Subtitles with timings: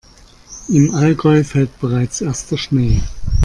[0.67, 3.03] Im Allgäu fällt bereits erster Schnee.